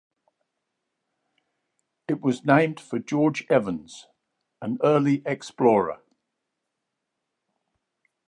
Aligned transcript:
It 2.07 2.21
was 2.21 2.43
named 2.43 2.79
for 2.79 2.97
George 2.97 3.45
Evans, 3.51 4.07
an 4.59 4.79
early 4.83 5.21
explorer. 5.27 6.01